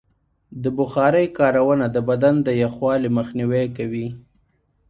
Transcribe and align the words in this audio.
د 0.63 0.65
بخارۍ 0.77 1.27
کارونه 1.39 1.85
د 1.95 1.97
بدن 2.09 2.35
د 2.41 2.47
یخوالي 2.63 3.09
مخنیوی 3.17 3.65
کوي. 3.77 4.07